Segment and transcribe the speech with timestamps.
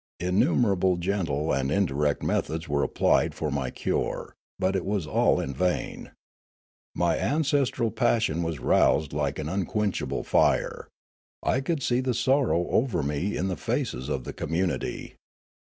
[0.19, 5.53] Innumerable gentle and indirect methods were applied for my cure; but it was all in
[5.53, 6.09] vain.
[6.97, 10.87] M}^ ancestral passion was roused like an un quenchable fire.
[11.43, 15.17] I could see the sorrow over me in the faces of the community.